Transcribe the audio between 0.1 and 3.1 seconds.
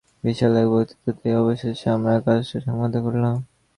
বিশাল এক বক্তৃতা দিয়ে অবশেষে আমরা কাজটা সমাধা